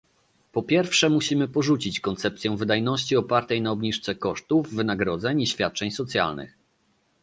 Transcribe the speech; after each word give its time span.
Po 0.51 0.63
pierwsze, 0.63 1.09
musimy 1.09 1.47
porzucić 1.47 1.99
koncepcję 1.99 2.57
wydajności 2.57 3.15
opartej 3.15 3.61
na 3.61 3.71
obniżce 3.71 4.15
kosztów 4.15 4.73
wynagrodzeń 4.73 5.41
i 5.41 5.47
świadczeń 5.47 5.91
socjalnych 5.91 6.53